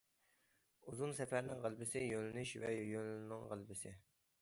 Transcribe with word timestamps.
ئۇزۇن 0.91 1.13
سەپەرنىڭ 1.19 1.63
غەلىبىسى 1.67 2.03
يۆنىلىش 2.07 2.57
ۋە 2.65 2.75
يولنىڭ 2.81 3.49
غەلىبىسى. 3.53 3.99